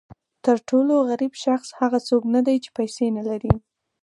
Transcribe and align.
تر 0.45 0.57
ټولو 0.69 0.93
غریب 1.09 1.33
شخص 1.45 1.67
هغه 1.79 1.99
څوک 2.07 2.23
نه 2.35 2.41
دی 2.47 2.55
چې 2.63 2.69
پیسې 2.77 3.05
نه 3.17 3.23
لري. 3.29 3.53